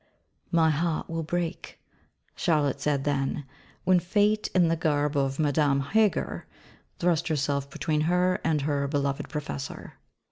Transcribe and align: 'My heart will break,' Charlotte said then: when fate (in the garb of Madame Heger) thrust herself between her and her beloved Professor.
'My 0.49 0.71
heart 0.71 1.11
will 1.11 1.21
break,' 1.21 1.79
Charlotte 2.35 2.81
said 2.81 3.03
then: 3.03 3.45
when 3.83 3.99
fate 3.99 4.47
(in 4.55 4.67
the 4.67 4.75
garb 4.75 5.15
of 5.15 5.37
Madame 5.37 5.79
Heger) 5.81 6.47
thrust 6.97 7.27
herself 7.27 7.69
between 7.69 8.01
her 8.09 8.41
and 8.43 8.61
her 8.61 8.87
beloved 8.87 9.29
Professor. 9.29 9.97